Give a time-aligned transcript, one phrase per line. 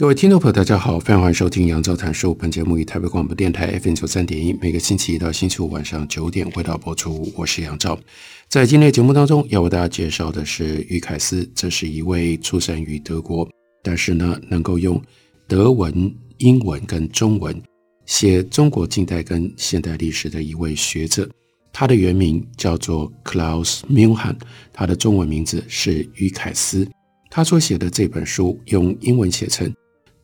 [0.00, 2.34] 各位听众朋友，大家好，非常欢迎收听杨照谈书。
[2.34, 7.30] 本节目以台北广播电台 FM 九三点一，每个星期一到星期五晚上九点回到播出。
[7.36, 8.00] 我是杨照，
[8.48, 13.46] 在今天的节目当中，要为大家介绍的是于凯斯，这是一位出生于德国，
[13.82, 14.98] 但是呢，能够用
[15.46, 17.62] 德文、英文跟中文
[18.06, 21.28] 写中国近代跟现代历史的一位学者。
[21.74, 24.38] 他的原名叫做 Klaus Mühlhahn，
[24.72, 26.88] 他的中文名字是于凯斯。
[27.28, 29.70] 他所写的这本书用英文写成。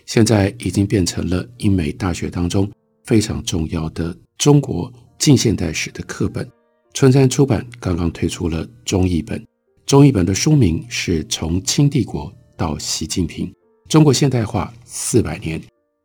[0.07, 2.71] 现在已经变成了英美大学当中
[3.05, 6.49] 非常重要的中国近现代史的课本。
[6.95, 9.45] 春山出版刚刚推出了中译本，
[9.85, 13.53] 中译本的书名是《从清帝国到习近平：
[13.89, 15.61] 中国现代化四百年》，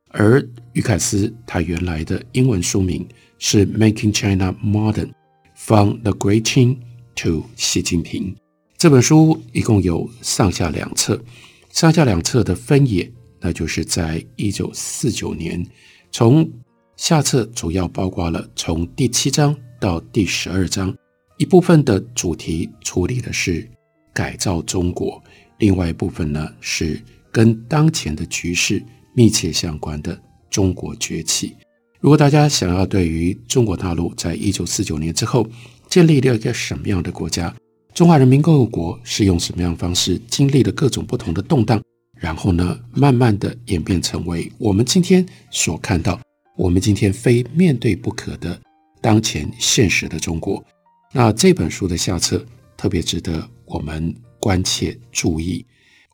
[0.09, 3.07] 而于凯斯他原来的英文书名
[3.37, 5.11] 是《Making China Modern:
[5.55, 6.77] From the Great Qing
[7.17, 8.35] to 习近平》。
[8.77, 11.23] 这本书一共有上下两册，
[11.69, 13.09] 上下两册的分野。
[13.41, 15.65] 那就是在一九四九年，
[16.11, 16.47] 从
[16.95, 20.95] 下册主要包括了从第七章到第十二章，
[21.37, 23.67] 一部分的主题处理的是
[24.13, 25.21] 改造中国，
[25.57, 28.83] 另外一部分呢是跟当前的局势
[29.15, 31.55] 密切相关的中国崛起。
[31.99, 35.47] 如果大家想要对于中国大陆在一九四九年之后
[35.89, 37.51] 建立了一个什么样的国家，
[37.93, 41.81] 中华人民共和国是用什么样的方式经历了各种不同的动荡。
[42.21, 46.21] 然后呢，慢慢的演变成为我们今天所看到，
[46.55, 48.61] 我们今天非面对不可的
[49.01, 50.63] 当前现实的中国。
[51.11, 52.45] 那这本书的下册
[52.77, 55.65] 特别值得我们关切注意。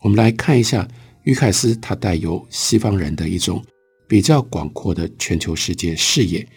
[0.02, 0.88] 我们来看一下
[1.24, 3.62] 于凯斯，他带有西方人的一种
[4.08, 6.48] 比较广阔的全球世界视野。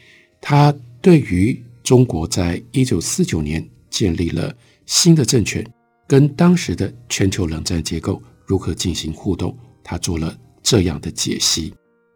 [0.40, 0.72] 他
[1.02, 4.54] 对于中国在一九四九年建立了
[4.86, 5.66] 新的政权，
[6.06, 8.22] 跟当时的全球冷战结构。
[8.50, 9.56] 如何进行互动？
[9.84, 11.72] 他做了这样的解析。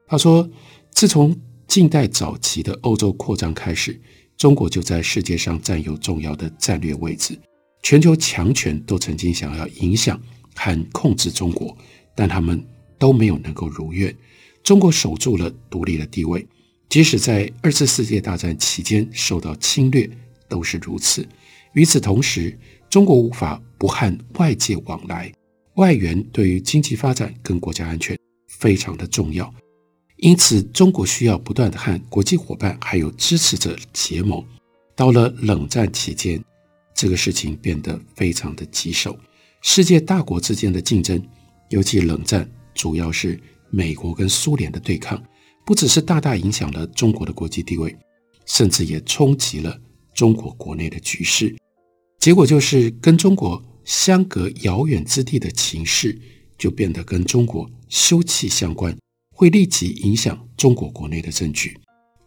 [0.08, 0.50] 他说，
[0.90, 1.32] 自从
[1.68, 4.00] 近代早期的欧洲扩张开始，
[4.36, 7.38] 中国就在世界上占有重要的战略位置。
[7.84, 10.20] 全球强权都曾经想要影响
[10.56, 11.76] 和控制中国，
[12.16, 12.60] 但他们
[12.98, 14.12] 都没有能够如愿。
[14.64, 16.44] 中国守住了独立的地位，
[16.88, 20.10] 即使在二次世界大战期间受到侵略，
[20.48, 21.24] 都是如此。
[21.74, 22.58] 与此同时，
[22.90, 25.32] 中国无法不和外界往来。
[25.76, 29.52] 外援对于经济发展跟国家安全非常的重要，
[30.18, 34.44] 因此中国需要不断的和国际伙伴还有支持者结盟。
[34.94, 36.40] 到了冷战期间，
[36.94, 39.18] 这个事情变得非常的棘手。
[39.62, 41.20] 世界大国之间的竞争，
[41.70, 43.40] 尤其冷战，主要是
[43.70, 45.20] 美国跟苏联的对抗，
[45.66, 47.96] 不只是大大影响了中国的国际地位，
[48.46, 49.76] 甚至也冲击了
[50.12, 51.52] 中国国内的局势。
[52.20, 53.60] 结果就是跟中国。
[53.84, 56.18] 相隔遥远之地的情势
[56.56, 58.96] 就变得跟中国休戚相关，
[59.34, 61.76] 会立即影响中国国内的政局，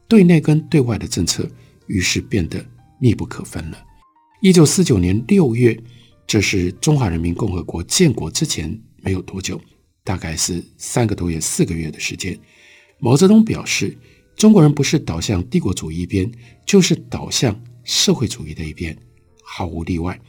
[0.08, 1.50] 对内跟对外的政策
[1.88, 2.64] 于是变得
[3.00, 3.84] 密不可分了。
[4.42, 5.78] 一九四九年六月，
[6.28, 9.60] 这是中华人民共和国建国之前没有多久，
[10.04, 12.38] 大概是三个多月、四个月的时间。
[13.00, 13.98] 毛泽东表示，
[14.36, 16.32] 中国人不是倒向帝国主义一边，
[16.66, 18.96] 就是倒向社会主义的一边，
[19.44, 20.20] 毫无例外。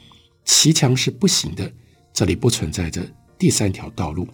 [0.48, 1.70] 骑墙是不行的，
[2.10, 3.06] 这里不存在着
[3.38, 4.26] 第三条道路。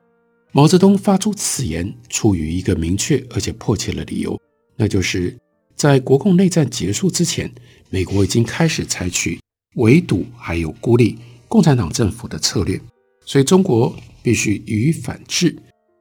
[0.53, 4.41] 毛泽东发出此言，出于一个明确而且迫切的理由，
[4.77, 5.37] 那就是
[5.75, 7.53] 在国共内战结束之前，
[7.91, 9.41] 美国已经开始采取
[9.75, 11.19] 围堵还有孤立
[11.49, 12.81] 共产党政府的策略，
[13.27, 15.55] 所以中国必须予以反制。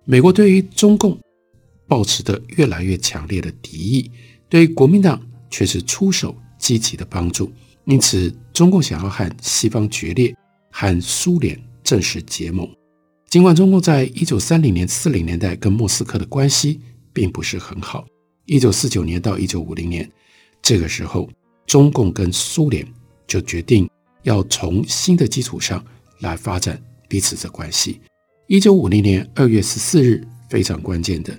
[0.05, 1.19] 美国对于中共
[1.87, 4.11] 抱持的越来越强烈的敌意，
[4.47, 7.51] 对国民党却是出手积极的帮助。
[7.85, 10.33] 因此，中共想要和西方决裂，
[10.71, 12.67] 和苏联正式结盟。
[13.29, 16.79] 尽管中共在一九三零年、四零年代跟莫斯科的关系
[17.11, 18.05] 并不是很好，
[18.45, 20.09] 一九四九年到一九五零年
[20.61, 21.29] 这个时候，
[21.65, 22.87] 中共跟苏联
[23.27, 23.89] 就决定
[24.21, 25.83] 要从新的基础上
[26.19, 27.99] 来发展彼此的关系。
[28.47, 31.37] 一九五零年二月十四日，非常关键的，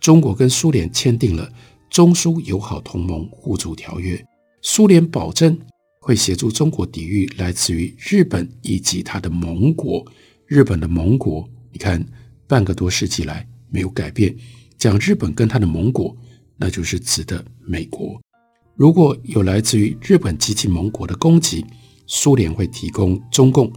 [0.00, 1.50] 中国跟苏联签订了
[1.90, 4.24] 中苏友好同盟互助条约，
[4.62, 5.58] 苏联保证。
[6.04, 10.04] 会协助中国抵御来自于日本以及它的盟国。
[10.46, 12.04] 日本的盟国，你看
[12.46, 14.36] 半个多世纪来没有改变。
[14.76, 16.14] 讲日本跟它的盟国，
[16.58, 18.20] 那就是指的美国。
[18.76, 21.64] 如果有来自于日本及其盟国的攻击，
[22.06, 23.72] 苏联会提供中共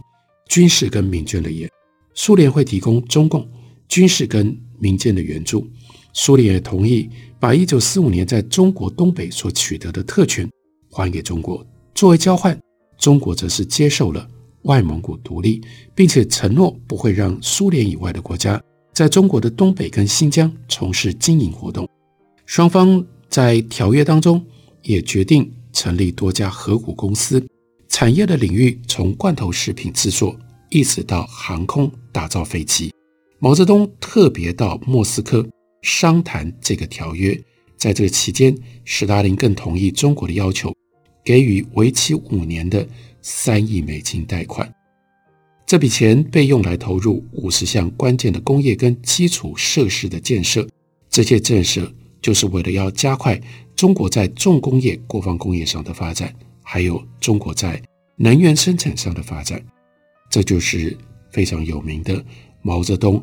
[0.50, 1.66] 军事跟民间的援。
[2.12, 3.50] 苏联会提供中共
[3.88, 5.66] 军事跟民间的援助。
[6.12, 7.08] 苏联也同意
[7.40, 10.46] 把一九四五年在中国东北所取得的特权
[10.90, 11.66] 还给中国。
[11.98, 12.56] 作为交换，
[12.96, 14.24] 中国则是接受了
[14.62, 15.60] 外蒙古独立，
[15.96, 18.62] 并且承诺不会让苏联以外的国家
[18.92, 21.88] 在中国的东北跟新疆从事经营活动。
[22.46, 24.40] 双方在条约当中
[24.82, 27.44] 也决定成立多家合股公司，
[27.88, 30.38] 产业的领域从罐头食品制作
[30.70, 32.94] 一直到航空打造飞机。
[33.40, 35.44] 毛泽东特别到莫斯科
[35.82, 37.36] 商谈这个条约，
[37.76, 40.72] 在这个期间，斯大林更同意中国的要求。
[41.28, 42.88] 给予为期五年的
[43.20, 44.66] 三亿美金贷款，
[45.66, 50.66] 这笔钱被用来投入五十项关键的工业跟基础设施的建设。
[51.10, 51.92] 这些建设
[52.22, 53.38] 就是为了要加快
[53.76, 57.78] 中国在重工业、国防工业上的发展，还有中国在
[58.16, 59.62] 能源生产上的发展。
[60.30, 60.96] 这就是
[61.30, 62.24] 非常有名的
[62.62, 63.22] 毛泽东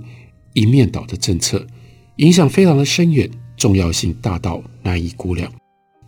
[0.54, 1.66] 一面倒的政策，
[2.18, 3.28] 影响非常的深远，
[3.58, 5.52] 重要性大到难以估量。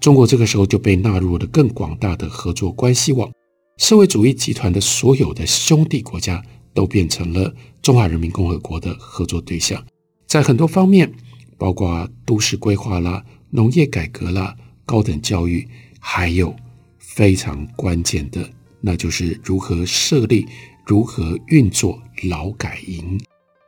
[0.08, 3.30] 中国这个时候就被纳入了更广大的合作关系网，
[3.76, 6.42] 社会主义集团的所有的兄弟国家
[6.74, 9.86] 都变成了中华人民共和国的合作对象，
[10.26, 11.14] 在很多方面，
[11.58, 14.56] 包括都市规划啦、农业改革啦、
[14.86, 15.68] 高等教育，
[16.00, 16.56] 还有
[16.98, 18.50] 非常关键的，
[18.80, 20.46] 那就是如何设立、
[20.86, 23.20] 如何运作劳改营，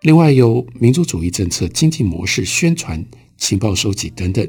[0.04, 3.06] 另外有民族主义政策、经济模式、宣传、
[3.36, 4.48] 情报收集等等。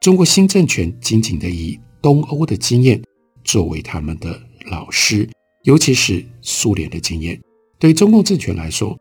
[0.00, 3.02] 中国新政权紧紧地以东欧的经验
[3.42, 4.40] 作为他们的
[4.70, 5.28] 老师，
[5.64, 7.38] 尤其是苏联的经验。
[7.80, 8.96] 对中共政权来说，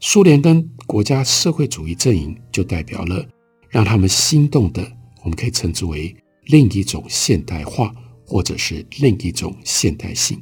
[0.00, 3.26] 苏联跟国家社会主义阵营就代表了
[3.68, 4.90] 让他们心动的，
[5.22, 6.16] 我们可以称之为
[6.46, 7.94] 另一种现代化，
[8.26, 10.40] 或者是另一种现代性。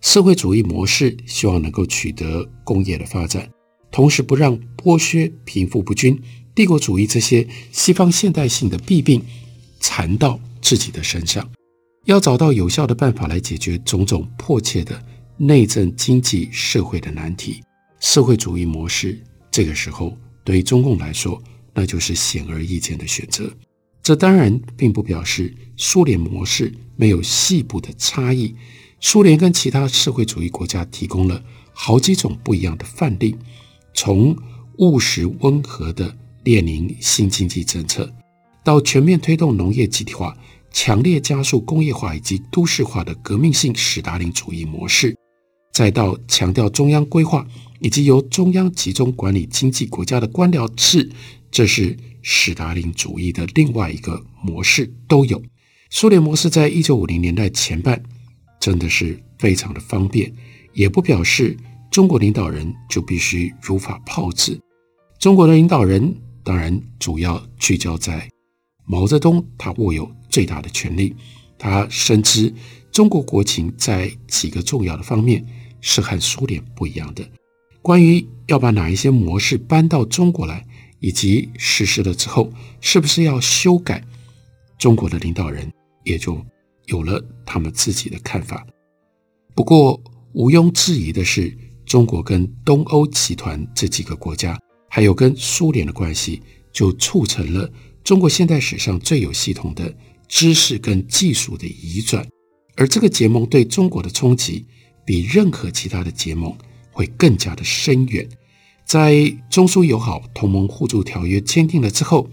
[0.00, 3.50] 社会主义模式希望能够取得工业的发展，
[3.90, 6.16] 同时不让剥削、贫富不均。
[6.54, 9.24] 帝国主义这些西方现代性的弊病
[9.80, 11.48] 缠到自己的身上，
[12.04, 15.02] 要找到有效的办法来解决种种迫切的
[15.38, 17.62] 内政、经济、社会的难题。
[18.00, 19.18] 社会主义模式
[19.50, 20.14] 这个时候
[20.44, 23.50] 对于中共来说，那就是显而易见的选择。
[24.02, 28.54] 这当然并不表示苏联模式没有细部的差异。
[29.00, 33.36] 苏联跟其他社会主义国家提供了好几种不一样的范例，
[33.94, 34.36] 从
[34.78, 36.14] 务实温和的。
[36.44, 38.12] 列宁新经济政策，
[38.64, 40.36] 到全面推动农业集体化、
[40.72, 45.16] 强烈加速工业化以及都市化的革命性史达林主义模式，
[45.72, 47.46] 再到强调中央规划
[47.80, 51.10] 以及由中央集中管理经济国家的官僚制，
[51.50, 55.40] 这是史达林主义的另外一个模式都有。
[55.90, 58.02] 苏联模式在一九五零年代前半
[58.58, 60.34] 真的是非常的方便，
[60.72, 61.56] 也不表示
[61.90, 64.58] 中国领导人就必须如法炮制。
[65.20, 66.12] 中国的领导人。
[66.44, 68.28] 当然，主要聚焦在
[68.84, 71.14] 毛泽东，他握有最大的权力。
[71.56, 72.52] 他深知
[72.90, 75.46] 中国国情在几个重要的方面
[75.80, 77.24] 是和苏联不一样的。
[77.80, 80.66] 关于要把哪一些模式搬到中国来，
[80.98, 84.02] 以及实施了之后是不是要修改，
[84.78, 85.72] 中国的领导人
[86.02, 86.44] 也就
[86.86, 88.66] 有了他们自己的看法。
[89.54, 90.00] 不过，
[90.32, 91.56] 毋庸置疑的是，
[91.86, 94.58] 中国跟东欧集团这几个国家。
[94.94, 97.72] 还有跟苏联的关系，就促成了
[98.04, 99.96] 中国现代史上最有系统的
[100.28, 102.28] 知识跟技术的移转，
[102.76, 104.66] 而这个结盟对中国的冲击，
[105.06, 106.54] 比任何其他的结盟
[106.90, 108.28] 会更加的深远。
[108.84, 112.28] 在中苏友好同盟互助条约签订了之后，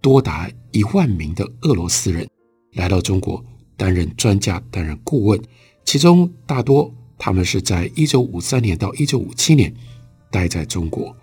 [0.00, 2.26] 多达一万名的俄罗斯人
[2.72, 3.44] 来到中国
[3.76, 5.38] 担任专家、担任顾问，
[5.84, 9.74] 其中大多他们是在一九五三年到一九五七年
[10.30, 11.14] 待在中国。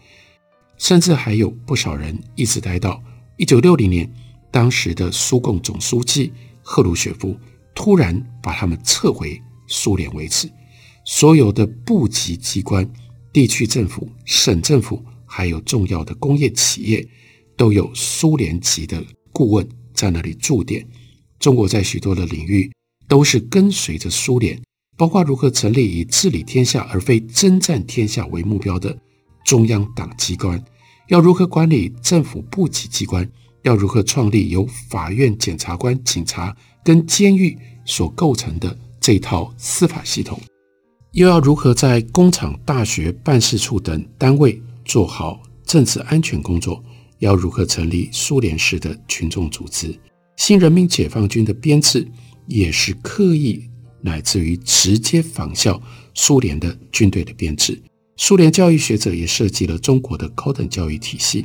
[0.82, 3.00] 甚至还有不少人一直待到
[3.38, 4.12] 一九六零年，
[4.50, 6.34] 当时的苏共总书记
[6.64, 7.38] 赫鲁雪夫
[7.76, 10.50] 突然把他们撤回苏联为止。
[11.06, 12.92] 所有的部级机关、
[13.32, 17.08] 地区政府、省政府，还有重要的工业企业，
[17.56, 20.84] 都有苏联籍的顾问在那里驻点。
[21.38, 22.72] 中国在许多的领域
[23.08, 24.60] 都是跟随着苏联，
[24.98, 28.98] 包括如何成立以治理天下而非征战天下为目标的
[29.46, 30.60] 中央党机关。
[31.12, 33.30] 要如何管理政府部级机关？
[33.64, 40.40] 要如何创立由法院、检察官、警察跟监狱所构成的这套司法系统，
[41.12, 46.82] 又要如何在工厂、大学、办事处等单位做好政治安全工作？
[47.20, 49.94] 要如何成立苏联式的群众组织？
[50.38, 52.10] 新人民解放军的编制
[52.48, 55.80] 也是刻意乃至于直接仿效
[56.14, 57.78] 苏联的军队的编制。
[58.24, 61.44] 苏联教育学者也设计了中国的高等教育体系，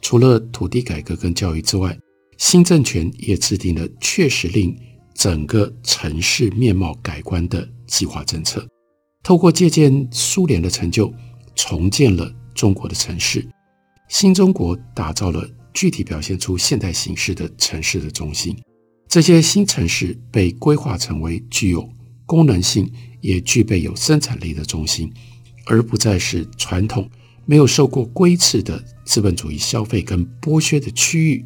[0.00, 1.94] 除了土地改革跟教育之外，
[2.38, 4.74] 新政权也制定了确实令
[5.14, 8.66] 整个城市面貌改观的计划政策。
[9.22, 11.12] 透过借鉴苏联的成就，
[11.54, 13.46] 重建了中国的城市。
[14.08, 18.56] 新中国打造了具体表现出现代形式的城市的中心，
[19.06, 21.86] 这些新城市被规划成为具有
[22.24, 25.12] 功能性，也具备有生产力的中心，
[25.66, 27.10] 而不再是传统
[27.44, 31.44] 没有受过规制的资本主义消费跟剥削的区域。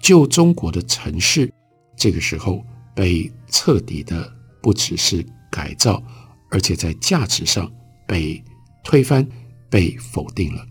[0.00, 1.52] 旧中国的城市，
[1.96, 2.64] 这个时候
[2.94, 6.02] 被彻底的不只是改造，
[6.50, 7.70] 而且在价值上
[8.06, 8.42] 被
[8.82, 9.24] 推翻、
[9.70, 10.66] 被否定了。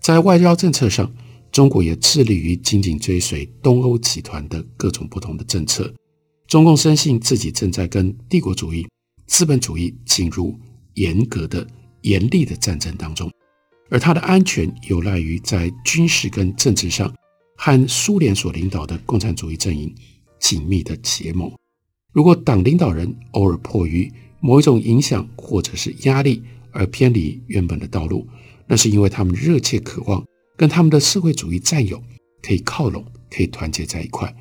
[0.00, 1.10] 在外交政策上，
[1.50, 5.90] 中国也致力于紧紧追随东欧集团的各种不同的政策。
[6.46, 8.86] 中共深信自己正在跟帝国主义、
[9.26, 10.54] 资本主义进入
[10.94, 11.66] 严格的、
[12.06, 13.30] 严厉的战争当中，
[13.90, 17.12] 而它的安全有赖于在军事跟政治上
[17.56, 19.92] 和苏联所领导的共产主义阵营
[20.38, 21.52] 紧密的结盟。
[22.12, 24.10] 如果党领导人偶尔迫于
[24.40, 28.26] 某一种影响或者是压力而偏离原本的道路，
[28.68, 30.24] 那是因为他们热切渴望
[30.56, 32.00] 跟他们的社会主义战友
[32.40, 34.32] 可以靠拢，可以团结在一块。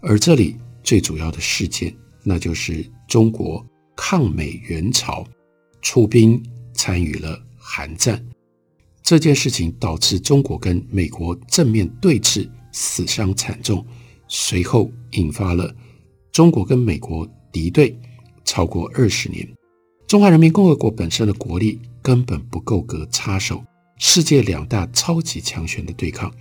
[0.00, 5.26] 而这里最主要的事件，那就是中国抗美援朝，
[5.82, 6.40] 出兵
[6.78, 8.24] 参与了韩战。
[9.02, 13.84] 这件事情导致中国跟美国正面对峙，死伤惨重，
[14.28, 15.74] 随后引发了
[16.30, 17.98] 中国跟美国敌对
[18.44, 19.46] 超过二十年。
[20.06, 23.62] 中华人民共和国本身的国力根本不够格插手
[23.98, 26.32] 世界两大超级强权的对抗，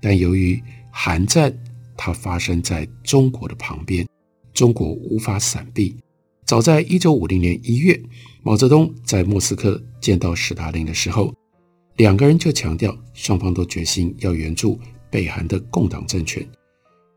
[0.00, 1.52] 但由于韩战
[1.96, 4.06] 它发生在中国的旁边，
[4.54, 5.96] 中国无法闪避。
[6.50, 8.02] 早在一九五零年一月，
[8.42, 11.32] 毛泽东在莫斯科见到史达林的时候，
[11.94, 14.76] 两个人就强调双方都决心要援助
[15.12, 16.44] 北韩的共党政权。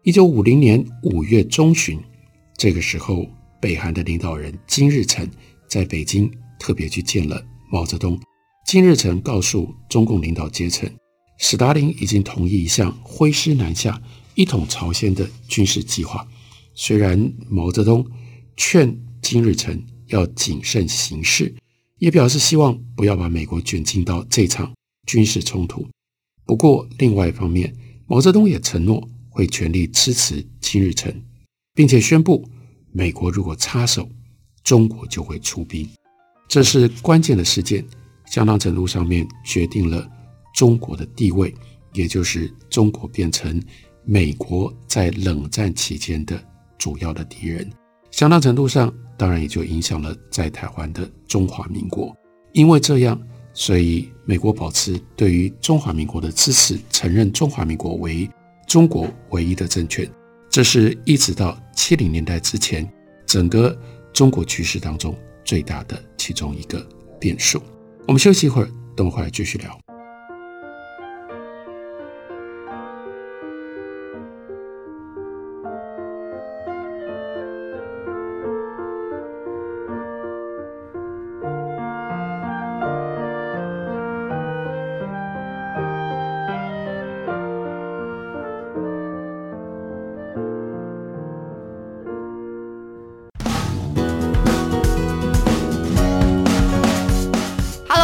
[0.03, 1.99] 一九五零年五月中旬，
[2.59, 3.25] 这个时候，
[3.59, 5.27] 北韩的领导人金日成。
[5.67, 8.15] 在北京特别去见了毛泽东，
[8.67, 10.87] 金日成告诉中共领导阶层，
[11.39, 13.99] 史达林已经同意一项挥师南下、
[14.35, 16.23] 一统朝鲜的军事计划。
[16.75, 18.05] 虽然毛泽东
[18.55, 21.51] 劝金日成要谨慎行事，
[21.97, 24.71] 也表示希望不要把美国卷进到这场
[25.07, 25.87] 军事冲突。
[26.45, 27.73] 不过，另外一方面，
[28.05, 31.09] 毛泽东也承诺会全力支持金日成，
[31.73, 32.47] 并且宣布，
[32.91, 34.07] 美国如果插手，
[34.61, 35.89] 中国就会出兵，
[36.49, 37.83] 这是关键的事件，
[38.25, 40.07] 相当程度上面决定了
[40.53, 41.55] 中国的地位，
[41.93, 43.59] 也就是中国变成
[44.03, 46.43] 美国在冷战期间的
[46.77, 47.71] 主要的敌人。
[48.13, 52.15] 相当程度上，当然也就影响了在台湾的中华民国。
[52.51, 53.19] 因为这样，
[53.53, 58.29] 所以美国保持对于中华民国的支持，承认中华民国为
[58.67, 60.07] 中国唯一的政权。
[60.47, 62.87] 这是一直到七零年代之前，
[63.25, 63.75] 整个。
[64.13, 66.87] 中国局势当中最大的其中一个
[67.19, 67.59] 变数。
[68.07, 69.82] 我们休息一会儿，等会儿继续聊。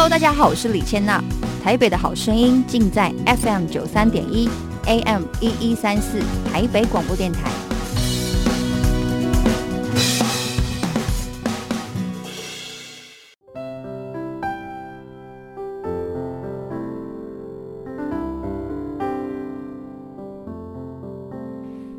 [0.08, 1.22] 大家好，我是李千娜。
[1.62, 4.48] 台北的好声音尽在 FM 九三点一
[4.86, 6.18] ，AM 一一三四，
[6.50, 7.48] 台北广播电台。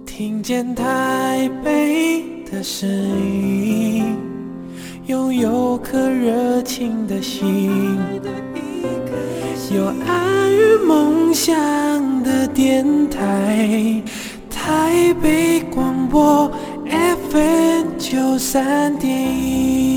[0.06, 4.31] 听见台北的声音。
[5.12, 8.00] 拥有颗热情的心，
[9.76, 11.54] 有爱与梦想
[12.24, 14.02] 的电台，
[14.50, 16.50] 台北广播
[17.30, 19.91] FM 九三点一。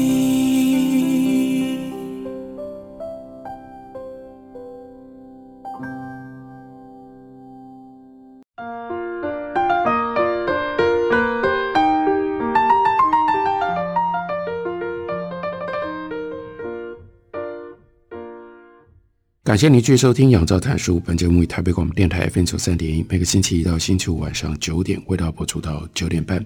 [19.44, 20.96] 感谢您继续收听《仰照谈书》。
[21.00, 26.42] 本节目以台北广播电台 FM 九三点一，每个星期一到星期五晚上九点，为大家播出到九点半。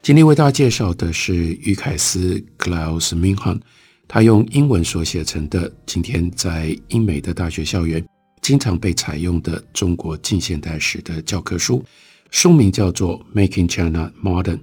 [0.00, 3.60] 今天为大家介绍的是于凯斯 Klaus m i n h a n
[4.06, 8.06] 他用英文所写成的，今天在英美的大学校园
[8.40, 11.84] 经常被采用的中国近现代史的教科书，
[12.30, 14.58] 书名叫做《Making China Modern》，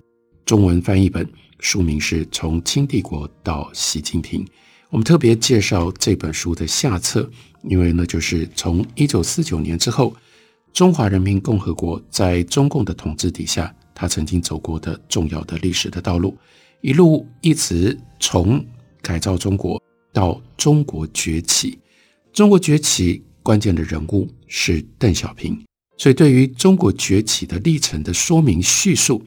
[0.46, 4.46] 中文翻译本书名是《从清帝国到习近平》。
[4.94, 7.28] 我们特别介绍这本书的下册，
[7.64, 10.16] 因为呢，就是从一九四九年之后，
[10.72, 16.38] 中华人民共和国在中共的统治底下，他曾经走过的重要的历史的道路，
[16.82, 18.64] 一路一直从
[19.02, 19.82] 改造中国
[20.14, 21.80] 到中国崛起。
[22.32, 25.60] 中国崛起关键的人物是邓小平，
[25.98, 29.24] 所以对于中国崛起的历程的说明叙述，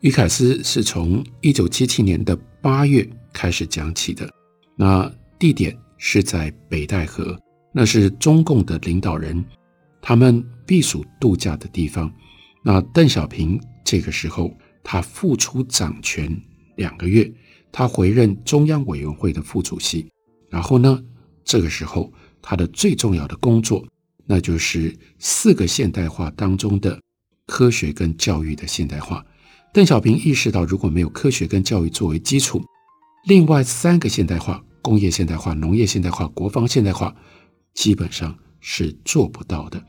[0.00, 4.30] 于凯斯是从一九七七年的八月开始讲起的。
[4.76, 7.36] 那地点是在北戴河，
[7.72, 9.44] 那是中共的领导人
[10.00, 12.12] 他们避暑度假的地方。
[12.62, 14.54] 那邓小平这个时候
[14.84, 16.30] 他复出掌权
[16.76, 17.32] 两个月，
[17.72, 20.06] 他回任中央委员会的副主席。
[20.50, 21.02] 然后呢，
[21.44, 23.86] 这个时候他的最重要的工作，
[24.24, 27.00] 那就是四个现代化当中的
[27.46, 29.24] 科学跟教育的现代化。
[29.72, 32.62] 邓小平意识到，如果没有科学跟教育作为基础，
[33.26, 37.12] 另外三个现代化，工业现代化、农业现代化、国防现代化，
[37.74, 39.84] 基本上是做不到的。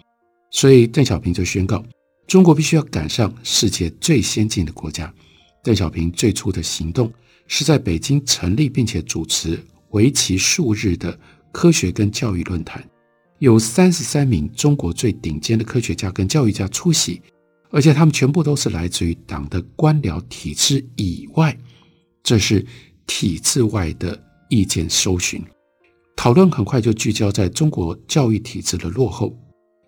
[0.50, 1.86] 所以邓小平就宣告，
[2.26, 5.14] 中国必须要赶上世界最先进的国家。
[5.64, 7.14] 邓小平最初的行动
[7.46, 11.16] 是在北京成立并且主持为期数日的
[11.52, 12.84] 科学跟教育论坛，
[13.38, 17.22] 有三十三名中国最顶尖的科学家跟教育家出席，
[17.70, 21.56] 而且他们全部都是来自于党的官僚体制以外。
[22.24, 22.66] 这是。
[23.08, 25.44] 体制外的意见搜寻
[26.16, 29.36] 讨论很快就聚焦在中国教育体制的落后，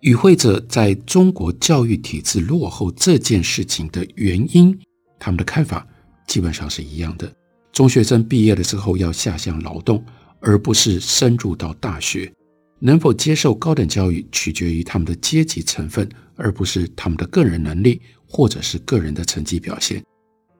[0.00, 4.76] 与会者在中国教育体制落后这件事情的原因，
[5.18, 5.86] 他们的看法
[6.26, 7.30] 基本上是一样的。
[7.72, 10.04] 中学生毕业的时候要下乡劳动，
[10.40, 12.32] 而不是深入到大学。
[12.78, 20.02] 能否接受高等教育，取决于他们的阶级成分，而不是他们的个人能力或者是个人的成绩表现。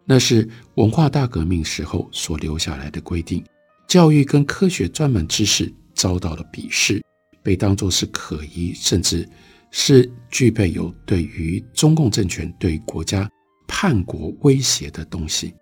[0.04, 3.44] 那是文化大革命时候所留下来的规定，
[3.86, 7.02] 教育跟科学专门知识遭到了鄙视，
[7.42, 9.28] 被当作是可疑，甚至
[9.70, 13.30] 是具备有对于中共政权、对国家
[13.68, 15.54] 叛国威胁的东西。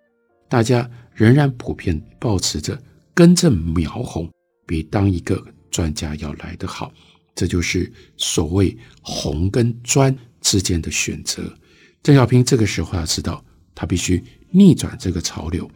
[0.47, 2.81] 大家仍然普遍抱持着
[3.13, 4.27] 根正苗红
[4.65, 6.91] 比当一个专家要来得好，
[7.35, 11.55] 这就是所谓红跟专之间的选择。
[12.01, 13.45] 邓小平这个时候要知道，
[13.79, 14.21] 他必须。
[14.51, 15.69] 逆转这个潮流，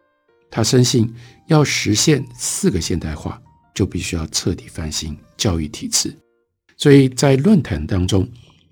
[0.49, 1.07] 他深信
[1.45, 3.39] 要实现四个现代化，
[3.71, 6.11] 就必须要彻底翻新教育体制。
[6.75, 8.27] 所以在论坛当中，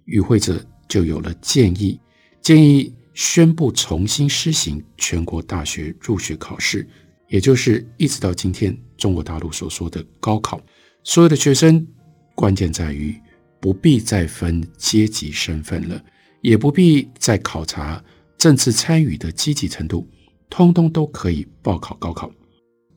[0.06, 2.00] 与会者就有了建议，
[2.41, 6.89] 建议宣布重新施行全国大学入学考试，
[7.28, 10.60] 也就是一直到今天中国大陆所说的高考。
[11.04, 11.86] 所有的学生，
[12.34, 13.15] 关键在于
[13.60, 16.04] 不必再分阶级身份了，
[16.41, 18.04] 也不必再考察。
[18.41, 20.10] 政治参与的积极程度，
[20.49, 22.34] 通通都可以报考高考。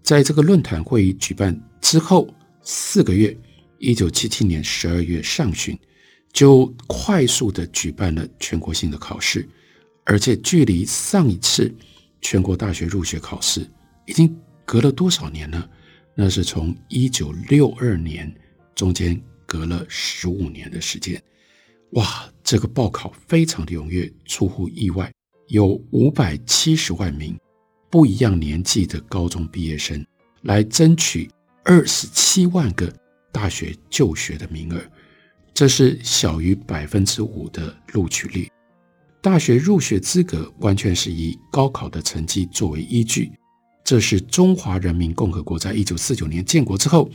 [0.03, 2.27] 在这个论坛会议举办之后
[2.63, 3.37] 四个月，
[3.77, 5.79] 一九七七年十二月上旬，
[6.33, 9.47] 就快速地举办了全国性的考试，
[10.07, 11.71] 而且距离上一次
[12.23, 13.71] 全国大学入学考试
[14.07, 15.69] 已经隔了多少年呢？
[16.15, 18.35] 那是从一九六二年，
[18.75, 21.23] 中间隔了十五年的时间。
[21.91, 25.13] 哇，这个报考非常的踊跃，出乎意外。
[25.49, 27.39] 有五百七十万名
[27.91, 30.05] 不一样年纪的高中毕业生
[30.43, 31.31] 来争取
[31.65, 32.93] 二十七万个
[33.31, 34.81] 大学就学的名额，
[35.53, 38.49] 这是小于百分之五的录取率。
[39.21, 43.33] 大学入学资格完全是以高考的成绩作为依据，
[43.83, 47.11] 这是中华人民共和国在一九四九年建国之后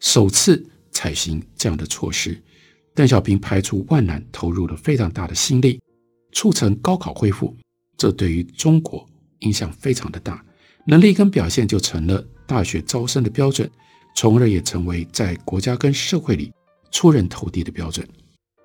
[0.00, 2.40] 首次采行这样的措施。
[2.94, 5.80] 邓小平排除万难，投入了非常大的心力。
[6.32, 7.56] 促成高考恢复，
[7.96, 9.06] 这对于中国
[9.40, 10.44] 影响非常的大，
[10.86, 13.70] 能力跟表现就成了大学招生的标准，
[14.16, 16.52] 从而也成为在国家跟社会里
[16.90, 18.06] 出人头地的标准。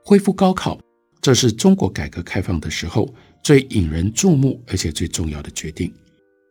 [0.03, 0.79] 恢复高考，
[1.21, 5.91] 这是中国改革开放的时候最引人注目而且最重要的决定。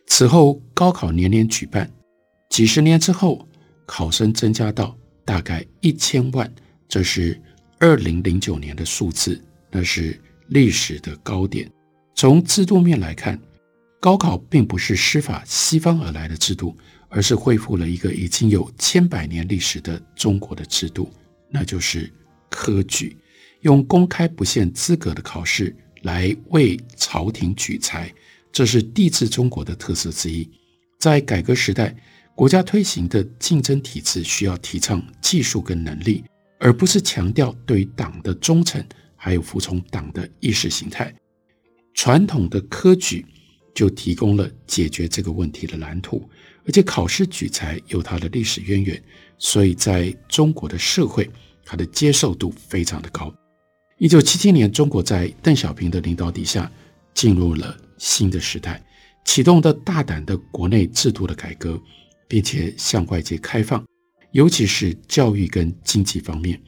[0.06, 1.90] 此后，高考年年举办，
[2.50, 3.48] 几十年之后，
[3.86, 6.52] 考生增加到大概一千万，
[6.88, 7.40] 这是
[7.78, 10.20] 二零零九年的数字，那是。
[10.48, 11.70] 历史的高点，
[12.14, 13.40] 从制度面来看，
[14.00, 16.76] 高考并不是师法西方而来的制度，
[17.08, 21.10] 而是恢复了一个已经有千百年历史的中国的制度。
[21.50, 22.12] 那就是
[22.50, 23.16] 科举，
[23.62, 28.12] 用公开不限资格的考试来为朝廷举才，
[28.52, 30.48] 这是帝制中国的特色之一。
[30.98, 31.94] 在改革时代，
[32.34, 36.24] 国家推行的竞争体制需要提倡技术跟能力，
[36.58, 38.84] 而不是强调对党的忠诚，
[39.24, 41.10] 还有服从党的意识形态。
[41.94, 43.24] 传统的科举
[43.74, 46.28] 就提供了解决这个问题的蓝图，
[46.66, 49.02] 而且考试举才有它的历史渊源，
[49.38, 51.30] 所以在中国的社会，
[51.64, 53.34] 它的接受度非常的高。
[53.96, 56.70] 一九七七年，中国在邓小平的领导底下
[57.14, 58.84] 进入了新的时代，
[59.24, 61.80] 启动的大胆的国内制度的改革，
[62.28, 63.82] 并且向外界开放，
[64.32, 66.60] 尤其是教育跟经济方面。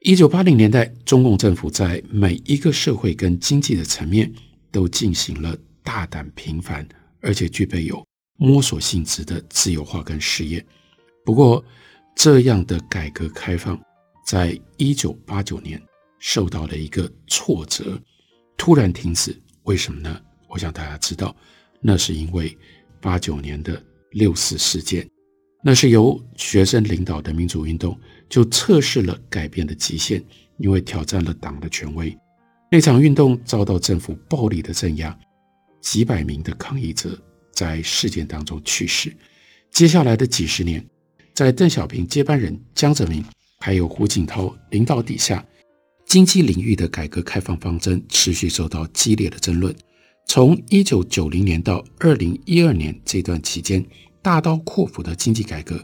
[0.00, 4.32] 一九八零年代，中共政府在每一个社会跟经济的层面
[4.72, 5.56] 都进行了。
[5.82, 6.86] 大胆、频繁，
[7.20, 10.64] 而且具备有摸索性质的自由化跟实验。
[11.24, 11.62] 不过，
[12.14, 13.78] 这样的改革开放，
[14.24, 15.82] 在一九八九年
[16.18, 18.00] 受到了一个挫折，
[18.56, 19.34] 突然停止。
[19.64, 20.20] 为什么呢？
[20.48, 21.34] 我想大家知道，
[21.80, 22.56] 那是因为
[23.00, 23.82] 八九年的
[24.12, 25.08] 六四事件，
[25.62, 30.22] 那是由学生领导的民主运动，就测试了改变的极限，
[30.56, 32.16] 因为挑战了党的权威。
[32.70, 35.16] 那场运动遭到政府暴力的镇压。
[35.80, 37.18] 几百名的抗议者
[37.52, 39.10] 在事件当中去世。
[39.70, 40.84] 接下来的几十年，
[41.34, 43.24] 在邓小平接班人江泽民
[43.60, 45.42] 还有胡锦涛领导底下，
[46.06, 49.74] 经济领域的改革开放方针持续受到激烈的争论。
[50.26, 53.82] 从一九九零年到二零一二年这段期间，
[54.22, 55.82] 大刀阔斧的经济改革，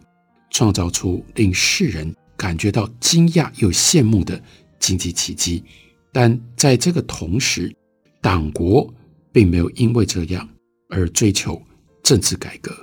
[0.50, 4.40] 创造出令世人感觉到惊讶又羡慕的
[4.78, 5.62] 经济奇迹。
[6.12, 7.74] 但在这个同时，
[8.20, 8.92] 党国。
[9.32, 10.48] 并没有因为这样
[10.88, 11.60] 而追求
[12.02, 12.74] 政治改革，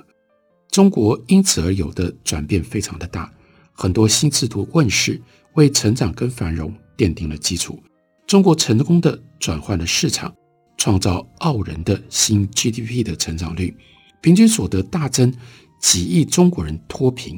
[0.70, 3.34] 中国因此而有的转变非常的大，
[3.72, 5.20] 很多新制度问世，
[5.56, 7.82] 为成长跟繁荣奠定了基础。
[8.28, 10.32] 中国成功的转换了市场，
[10.78, 13.76] 创造傲人的新 GDP 的成长率，
[14.24, 15.32] 平均所得大增，
[15.82, 17.38] 几亿中国人脱贫。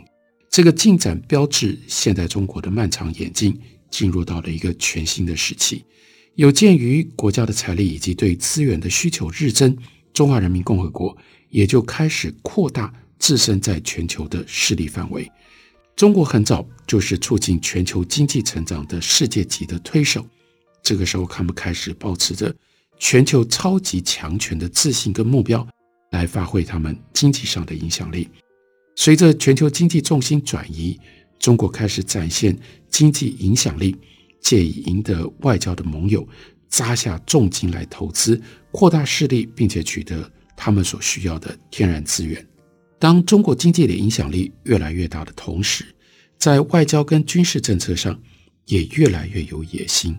[0.51, 5.83] 这个进展标志现代中国的漫长演进进入到了一个全新的时期。
[6.35, 9.75] 有鉴于国家的财力以及对资源的需求日增，
[10.13, 11.17] 中华人民共和国
[11.49, 15.29] 也就开始扩大自身在全球的势力范围。
[15.95, 20.23] 中国很早就是促进全球经济成长的世界级的推手，
[20.83, 22.53] 这个时候他们开始保持着
[22.99, 25.67] 全球超级强权的自信跟目标，
[26.15, 28.29] 来发挥他们经济上的影响力。
[28.95, 30.99] 随着全球经济重心转移，
[31.39, 32.57] 中国开始展现
[32.89, 33.95] 经济影响力。
[34.41, 36.23] 借以赢得外交的盟友，
[36.69, 42.45] 砸下重金来投资，扩大势力，并且取得他们所需要的天然资源。
[42.99, 45.83] 当中国经济的影响力越来越大的同时，
[46.37, 48.21] 在外交跟军事政策上
[48.67, 50.15] 也越来越有野心。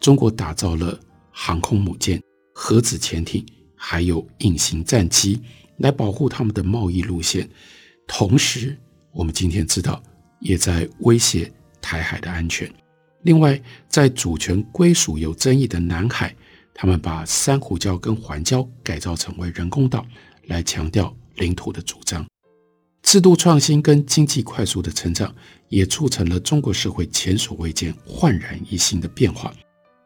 [0.00, 0.98] 中国打造了
[1.30, 2.20] 航空母舰、
[2.52, 3.46] 核子潜艇，
[3.78, 5.40] 还有隐形战机
[5.78, 7.48] 来保护他们的贸易路线。
[8.06, 8.76] 同时，
[9.12, 10.02] 我们今天知道，
[10.40, 12.70] 也在威胁台海的安全。
[13.22, 16.34] 另外，在主权归属有争议的南海，
[16.74, 20.06] 他们把珊瑚礁跟环礁改造成为人工岛，
[20.46, 22.26] 来强调领土的主张。
[23.02, 25.34] 制度创新跟经济快速的成长，
[25.68, 29.52] 也促成了中国社会前所未见、焕然一新的变化，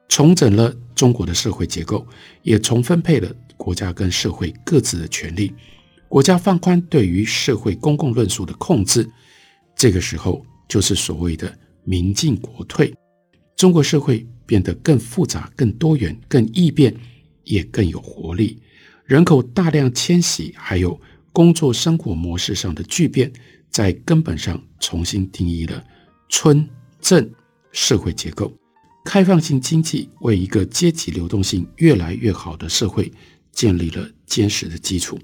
[0.08, 2.06] 重整了中国的社会结构，
[2.42, 5.54] 也重分配了国家跟社会各自的权利。
[6.08, 9.08] 国家放宽对于社会公共论述的控制，
[9.76, 12.92] 这个时候就是所谓的民进国退。
[13.56, 16.92] 中国社会变得更复杂、更多元、更易变，
[17.44, 18.58] 也更有活力。
[19.04, 21.00] 人口大量迁徙，还有
[21.32, 23.32] 工作生活模式上的巨变，
[23.70, 25.84] 在根本上重新定义了
[26.28, 26.68] 村
[27.00, 27.32] 镇
[27.70, 28.52] 社会结构。
[29.04, 33.10] 开放性经济为一个阶级流动性越来越好的社会
[33.52, 35.18] 建立了坚实的基础。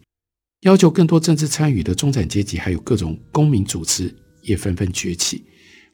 [0.63, 5.45] 要求更多政治参与的中产阶级，还有各种公民组织也纷纷崛起。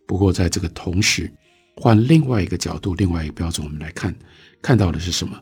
[0.06, 1.30] 不过，在这个同时，
[1.76, 4.14] 换另外一个角度，另外一个标准，我们来看，
[4.62, 5.38] 看到的是什么？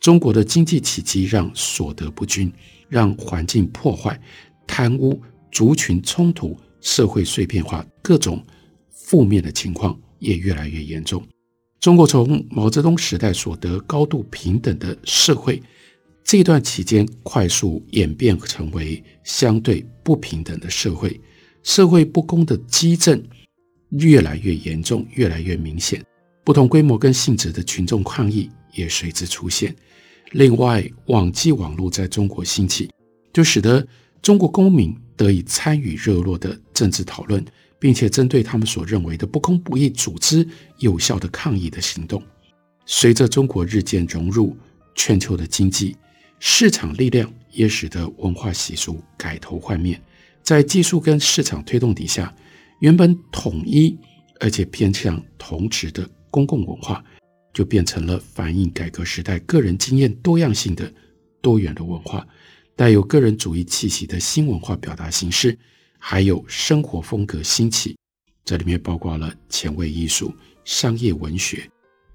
[0.00, 2.52] 中国的经济奇迹让所得不均，
[2.88, 4.20] 让环境破坏、
[4.66, 8.44] 贪污、族群冲突、社会碎片化，各种
[8.90, 11.24] 负面的情况也越来越严重。
[11.80, 15.62] 中国从毛泽东时代所得高度平等的社会，
[16.24, 21.20] 这段期间快速演变成为相对不平等的社会，
[21.62, 23.22] 社会不公的激震。
[23.90, 26.02] 越来越严重，越来越明显，
[26.42, 29.72] 不同规模跟性质的群众抗议也随之出现。
[30.32, 32.90] 另外，网际网络在中国兴起，
[33.32, 33.86] 就使得
[34.20, 37.44] 中国公民得以参与热络的政治讨论，
[37.78, 40.44] 并且针对他们所认为的不公不义组织
[40.78, 42.20] 有效的抗议的行动。
[42.86, 44.56] 随着中国日渐融入
[44.96, 45.96] 全球的经济，
[46.46, 49.98] 市场力量也使得文化习俗改头换面。
[50.42, 52.32] 在技术跟市场推动底下，
[52.80, 53.96] 原本统一
[54.40, 57.02] 而且偏向同质的公共文化，
[57.54, 60.92] 就变成了反映改革时代个人经验多样性的
[61.40, 62.24] 多元的文化，
[62.76, 65.58] 带有个人主义气息的新文化表达形式。
[65.98, 67.96] 还有生活风格兴起，
[68.44, 70.30] 这里面包括了前卫艺术、
[70.62, 71.66] 商业文学、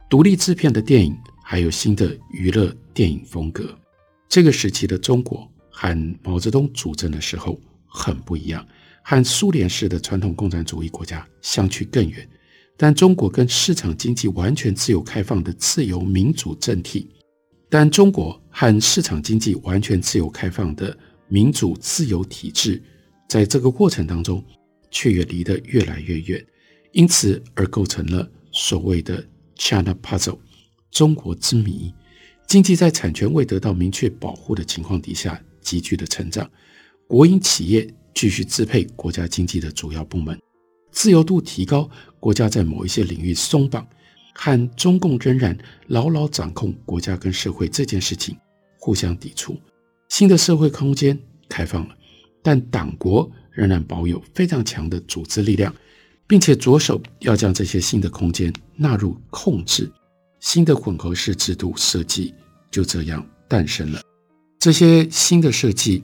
[0.07, 3.75] 独立制片的电影，还有新的娱乐电影风格。
[4.29, 8.63] 这个时期的中国和毛泽东主政的时候很不一样，
[9.03, 12.29] 和苏联式的传统共产主义国家相去更远。
[12.77, 17.09] 但中国跟市场经济完全自由开放的自由民主政体，
[17.69, 20.95] 但中国和市场经济完全自由开放的
[21.27, 22.81] 民主自由体制。
[23.27, 24.43] 在这个过程当中，
[24.91, 26.45] 却也离得越来越远，
[26.91, 30.37] 因此而构成了所谓的 China Puzzle
[30.91, 31.91] 中国之谜。
[32.49, 36.49] 经济在产权未得到明确保护的情况底下急剧的成长，
[37.05, 40.35] 国营企业继续支配国家经济的主要部门，
[40.91, 41.87] 自由度提高，
[42.19, 43.87] 国家在某一些领域松绑，
[44.33, 45.55] 和中共仍然
[45.89, 48.35] 牢牢掌控国家跟社会这件事情
[48.79, 49.55] 互相抵触，
[50.09, 51.15] 新的社会空间
[51.47, 51.95] 开放了。
[52.41, 55.71] 但党国仍然保有非常强的组织力量，
[56.25, 59.87] 并且着手要将这些新的空间纳入控制。
[60.39, 62.33] 新的混合式制度设计
[62.71, 64.01] 就这样诞生了。
[64.59, 66.03] 这些新的设计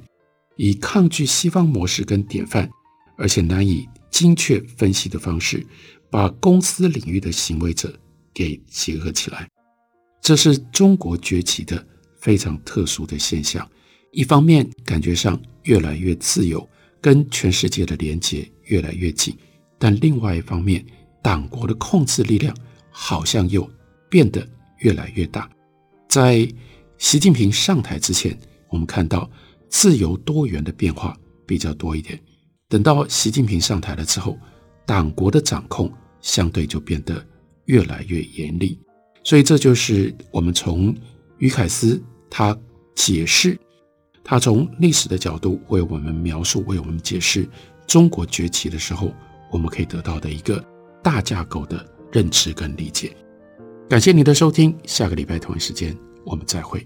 [0.56, 2.70] 以抗拒西方模式跟典范，
[3.18, 5.66] 而且难以精确分析的方式，
[6.10, 7.94] 把公司领域的行为者
[8.34, 9.50] 给结合起来。
[10.22, 11.86] 这是中国崛起的
[12.18, 13.70] 非常特殊的现象。
[14.12, 16.68] 一方面感觉上越来越自由，
[17.02, 19.38] 跟全世界的连接越来越紧，
[19.78, 20.84] 但另外一方面，
[21.22, 22.56] 党国的控制力量
[22.90, 23.70] 好像又
[24.16, 24.48] 变得
[24.78, 25.50] 越来越大。
[26.08, 26.48] 在
[26.98, 28.34] 习近平上台之前，
[28.70, 29.30] 我们看到
[29.68, 32.18] 自由多元的变化比较多一点。
[32.70, 34.38] 等到习近平上台了之后，
[34.86, 37.22] 党国的掌控相对就变得
[37.66, 38.80] 越来越严厉。
[39.22, 40.96] 所以这就是我们从
[41.40, 42.58] 于凯斯他
[42.96, 43.60] 解释。
[44.24, 47.46] 他从历史的角度为我们描述、为我们解释
[47.86, 49.14] 中国崛起的时候，
[49.52, 50.64] 我们可以得到的一个
[51.04, 53.14] 大架构的认知跟理解。
[53.88, 55.96] 感谢您的收听，下个礼拜同一时间
[56.26, 56.84] 我们再会。